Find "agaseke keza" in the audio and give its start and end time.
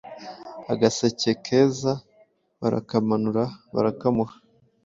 0.71-1.93